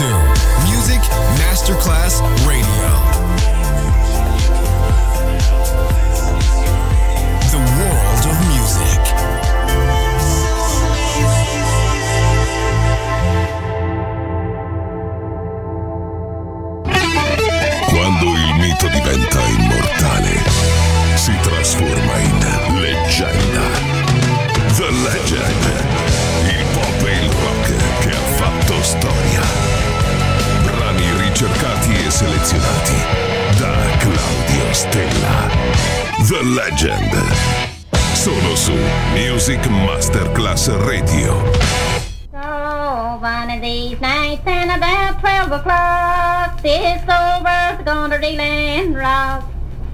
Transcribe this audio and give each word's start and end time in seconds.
to 0.00 0.06
Music 0.64 1.02
Masterclass 1.36 2.22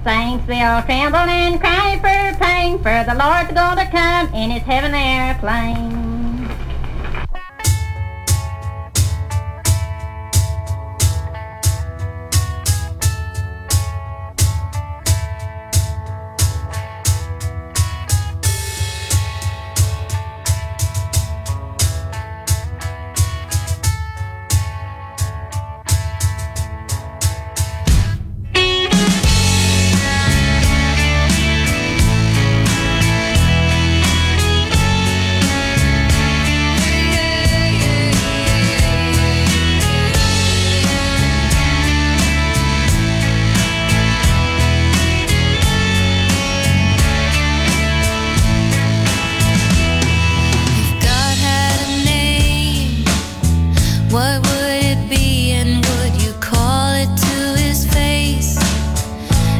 saints, 0.07 0.45
they 0.47 0.61
all 0.61 0.81
tremble 0.83 1.19
and 1.19 1.59
cry 1.59 1.99
for 1.99 2.39
pain, 2.39 2.77
for 2.77 3.03
the 3.03 3.13
Lord's 3.13 3.51
gonna 3.51 3.91
come 3.91 4.33
in 4.33 4.51
his 4.51 4.63
heaven 4.63 4.95
airplane. 4.95 6.16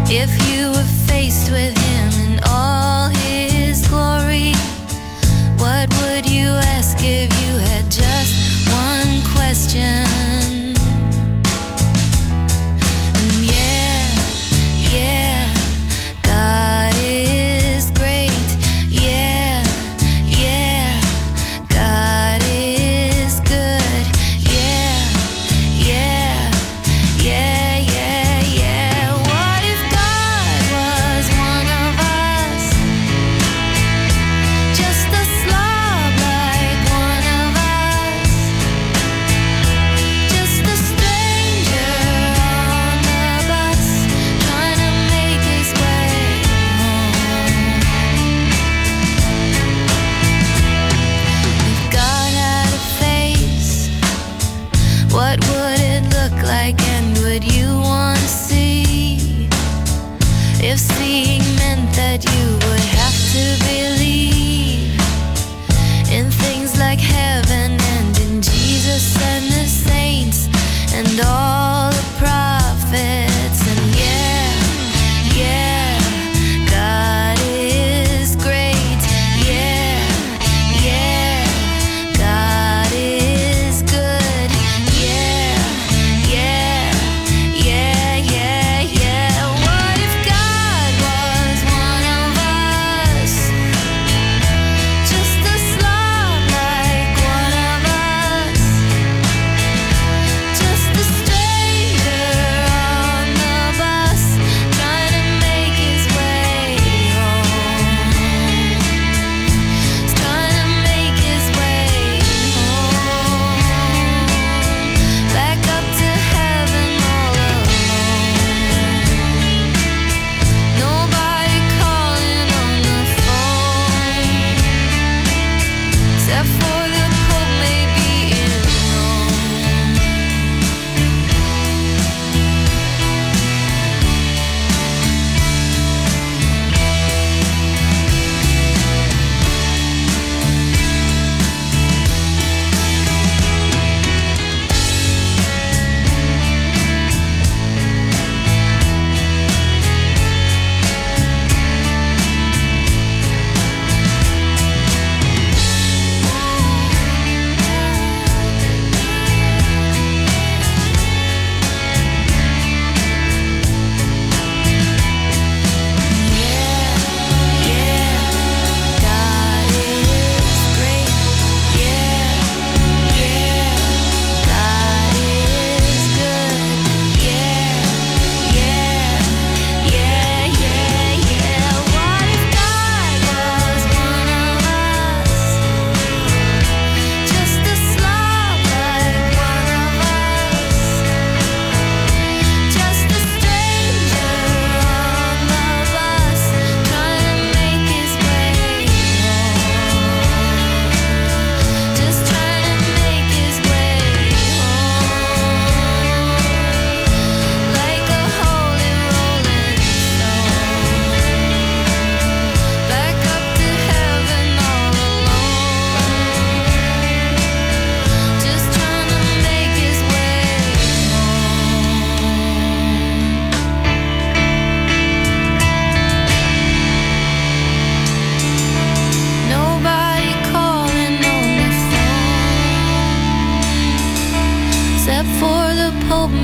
If 0.09 0.31
you 0.50 0.69
were 0.69 0.88
faced 1.05 1.52
with 1.52 1.77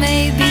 maybe 0.04 0.43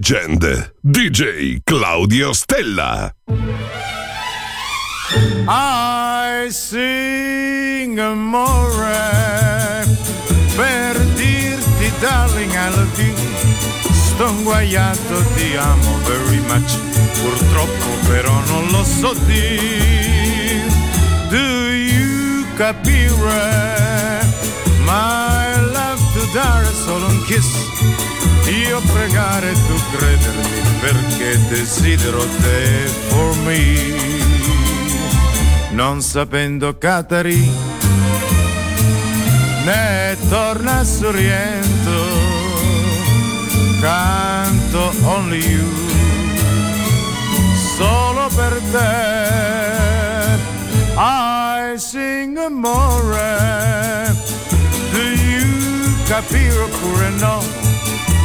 Legend. 0.00 0.72
DJ 0.80 1.58
Claudio 1.62 2.32
Stella. 2.32 3.14
I 5.46 6.48
sing 6.48 7.98
amore 7.98 8.96
per 10.56 10.96
dirti 11.16 11.92
darling 12.00 12.50
I 12.50 12.70
love 12.74 13.02
you 13.02 13.14
sto 13.92 14.28
inguaiato 14.28 15.22
ti 15.36 15.54
amo 15.56 15.98
very 16.06 16.40
much 16.48 16.78
purtroppo 17.20 18.08
però 18.08 18.40
non 18.46 18.68
lo 18.70 18.82
so 18.82 19.12
dir 19.26 20.64
do 21.28 21.74
you 21.74 22.46
capire 22.56 24.24
my 24.82 25.39
dare 26.32 26.72
solo 26.72 27.06
un 27.06 27.22
kiss. 27.24 27.48
Io 28.48 28.80
pregare 28.92 29.52
tu 29.52 29.74
credermi 29.96 30.78
perché 30.80 31.38
desidero 31.48 32.24
te 32.40 32.86
for 33.08 33.36
me. 33.44 33.98
Non 35.72 36.02
sapendo 36.02 36.76
Catari 36.76 37.78
né 39.64 40.16
torna 40.28 40.84
sorriento 40.84 42.38
canto 43.80 44.92
only 45.04 45.38
you 45.38 45.68
solo 47.76 48.28
per 48.34 48.60
te. 48.72 49.38
I 50.96 51.78
sing 51.78 52.36
amore 52.36 54.09
capire 56.10 56.58
oppure 56.58 57.08
no. 57.20 57.40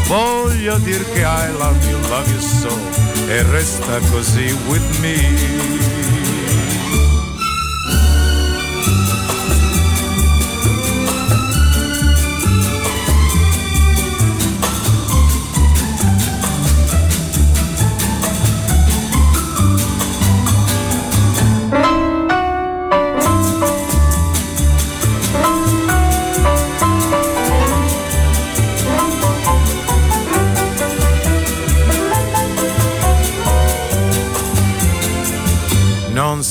Voglio 0.08 0.80
dir 0.80 1.06
che 1.13 1.20
I 1.20 1.51
love 1.51 1.88
you 1.88 2.00
love 2.10 2.32
you 2.32 2.39
so 2.39 2.75
e 3.27 3.44
resta 3.44 4.00
così 4.10 4.51
with 4.68 5.00
me 5.01 5.85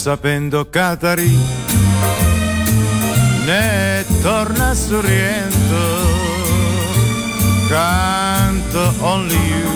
sapendo 0.04 0.66
Catari 0.66 1.32
né 3.46 4.04
torna 4.22 4.74
sorriento 4.74 5.82
canto 7.70 8.92
only 9.00 9.34
you 9.34 9.70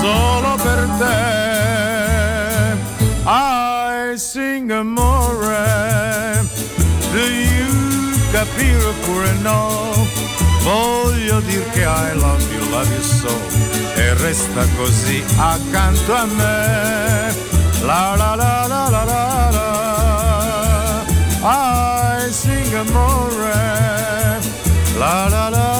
solo 0.00 0.56
per 0.56 0.88
te. 0.98 1.18
I 3.24 4.16
sing 4.16 4.72
amore 4.72 6.42
do 7.12 7.20
you 7.20 7.70
capire 8.32 8.84
oppure 8.84 9.32
no? 9.42 10.08
Voglio 10.64 11.38
dir 11.42 11.64
che 11.70 11.82
I 11.82 12.16
love 12.16 12.42
you 12.52 12.68
love 12.70 12.92
you 12.92 13.00
so 13.00 13.30
e 13.94 14.12
resta 14.14 14.66
così 14.76 15.22
accanto 15.36 16.14
a 16.14 16.24
me 16.24 17.50
La 17.82 18.14
la 18.14 18.34
la 18.34 18.66
la 18.66 18.88
la 18.90 19.04
la 19.04 19.50
la. 19.56 19.66
I 21.42 22.28
sing 22.30 22.72
eh. 22.72 22.84
la 24.98 25.26
la 25.28 25.48
la 25.48 25.48
la 25.48 25.48
la 25.48 25.66
la 25.74 25.79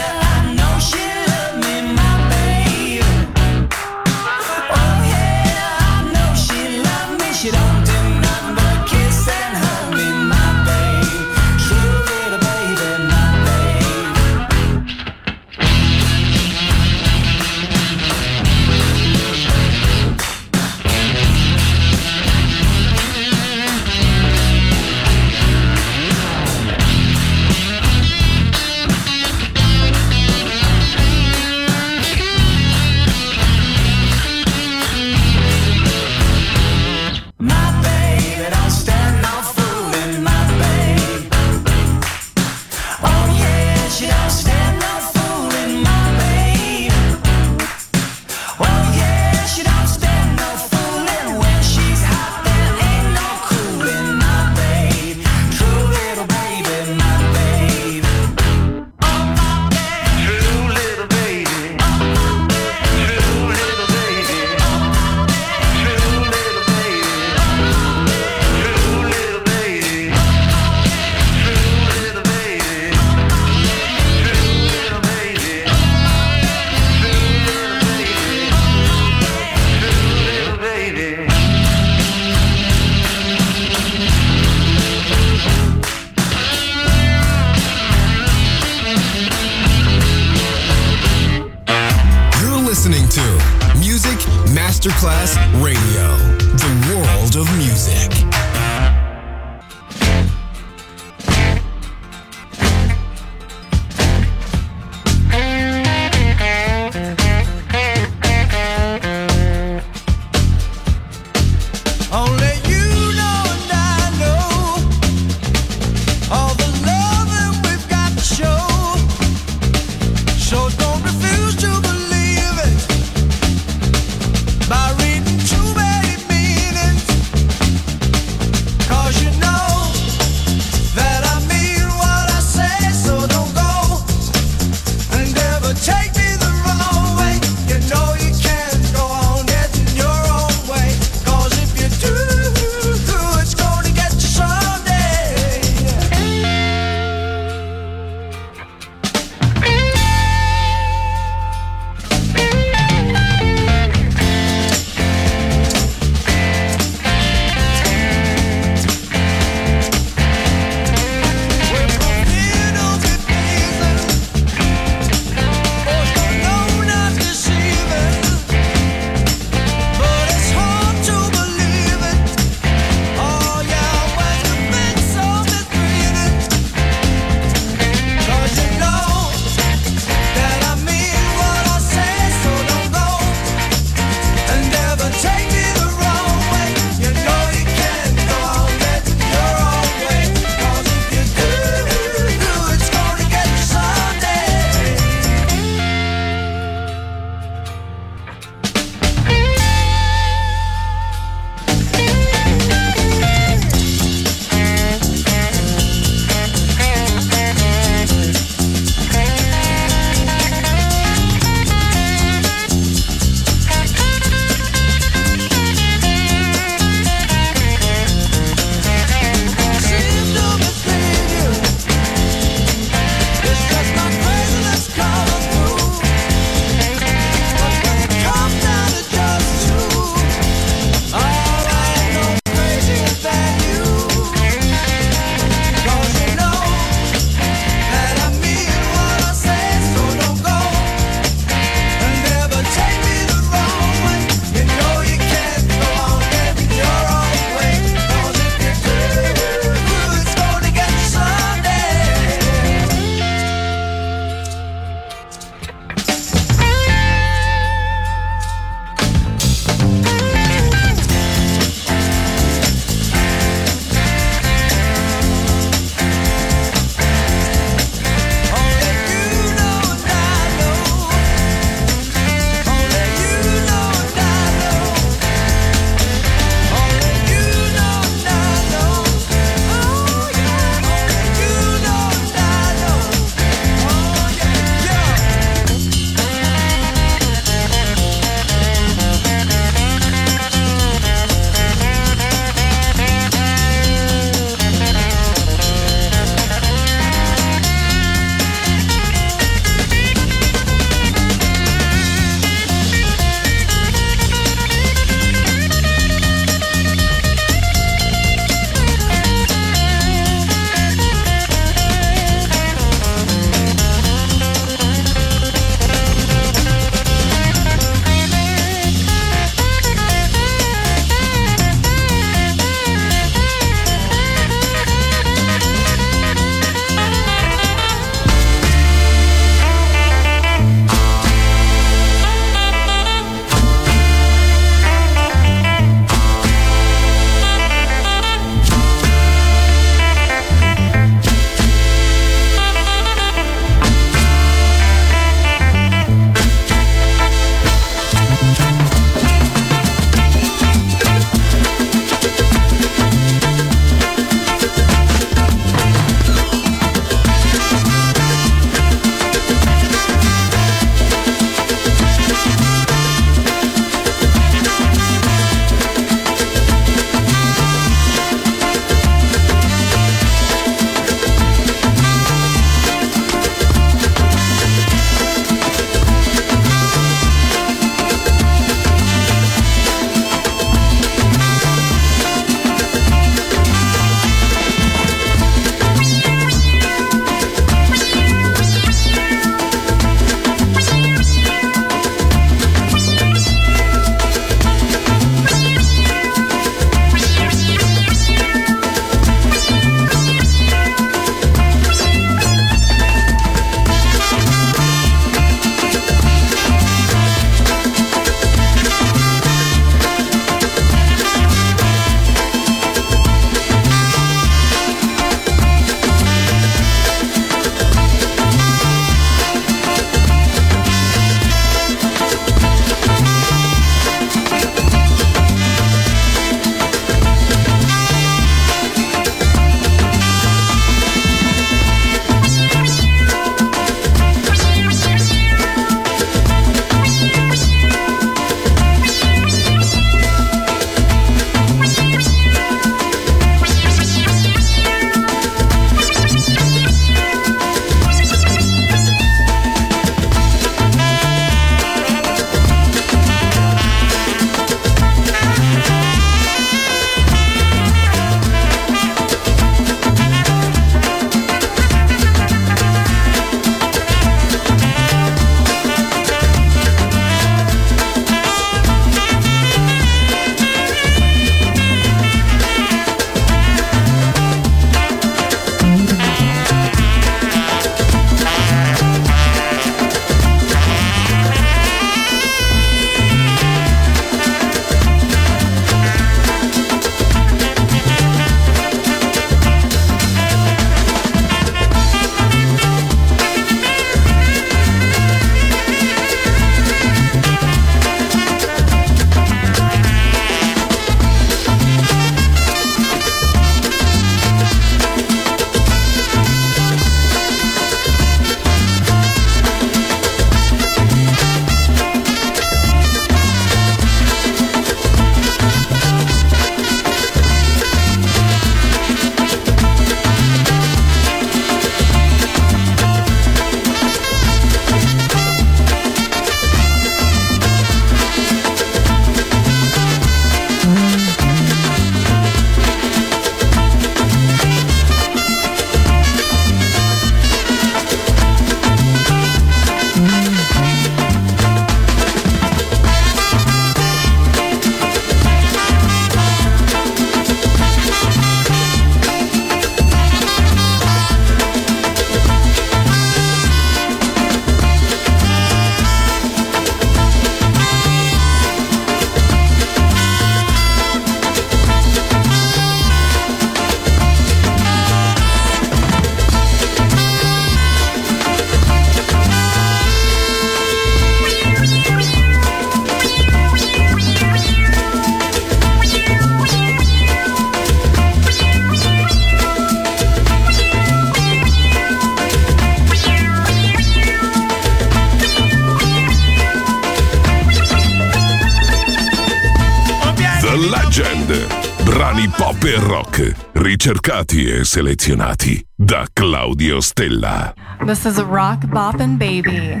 e 594.46 594.84
selezionati 594.84 595.84
da 595.96 596.24
Claudio 596.32 597.00
Stella. 597.00 597.74
This 598.06 598.24
is 598.24 598.38
a 598.38 598.44
rock 598.44 598.86
boppin' 598.86 599.36
baby. 599.36 600.00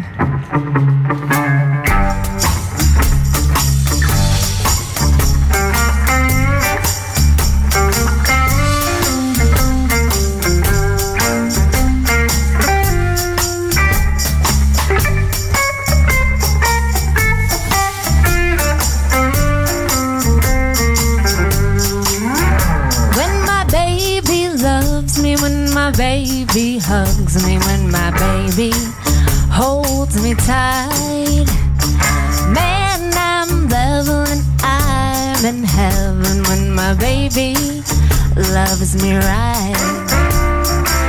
loves 38.78 39.02
me 39.02 39.16
right. 39.16 39.74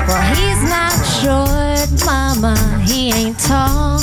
Well, 0.07 0.35
he's 0.35 0.61
not 0.69 0.93
short, 1.21 2.05
mama, 2.05 2.55
he 2.85 3.11
ain't 3.11 3.39
tall. 3.39 3.99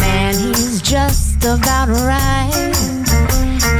Man, 0.00 0.34
he's 0.34 0.82
just 0.82 1.42
about 1.44 1.88
right. 1.88 2.74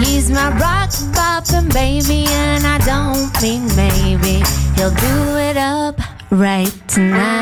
He's 0.01 0.31
my 0.31 0.49
rock 0.59 0.91
poppin' 1.13 1.69
baby, 1.69 2.27
and 2.29 2.65
I 2.67 2.79
don't 2.87 3.31
mean 3.43 3.67
maybe. 3.77 4.43
He'll 4.77 4.95
do 4.95 5.37
it 5.37 5.57
up 5.57 6.01
right 6.31 6.73
tonight. 6.89 7.42